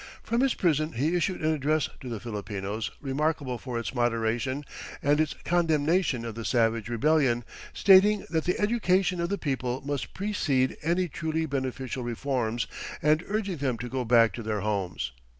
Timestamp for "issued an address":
1.15-1.87